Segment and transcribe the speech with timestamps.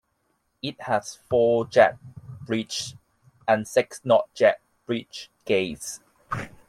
[0.63, 1.99] It has four jet
[2.47, 2.95] bridges
[3.47, 5.99] and six non jet bridge gates.